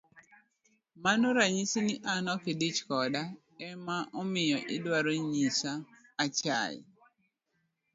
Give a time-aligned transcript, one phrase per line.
[1.03, 3.23] Mano ranyisi ni an okidich koda,
[3.69, 5.71] ema omiyo idwaro nyisa
[6.23, 6.81] achaye.